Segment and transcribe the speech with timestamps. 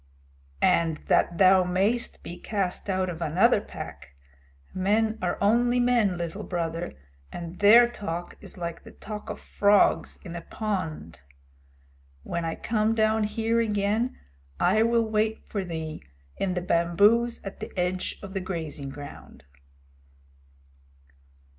[0.63, 4.15] "And that thou mayest be cast out of another pack.
[4.73, 6.93] Men are only men, Little Brother,
[7.31, 11.21] and their talk is like the talk of frogs in a pond.
[12.23, 14.17] When I come down here again,
[14.59, 16.03] I will wait for thee
[16.35, 19.43] in the bamboos at the edge of the grazing ground."